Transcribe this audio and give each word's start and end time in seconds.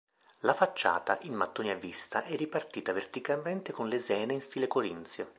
La 0.39 0.55
facciata, 0.55 1.19
in 1.21 1.35
mattoni 1.35 1.69
a 1.69 1.75
vista 1.75 2.23
è 2.23 2.35
ripartita 2.35 2.91
verticalmente 2.91 3.71
con 3.71 3.87
lesene 3.87 4.33
in 4.33 4.41
stile 4.41 4.65
corinzio. 4.65 5.29